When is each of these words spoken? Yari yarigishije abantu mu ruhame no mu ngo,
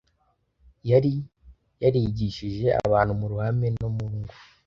Yari 0.89 1.13
yarigishije 1.83 2.67
abantu 2.85 3.11
mu 3.19 3.25
ruhame 3.31 3.67
no 3.79 3.87
mu 3.95 4.05
ngo, 4.15 4.33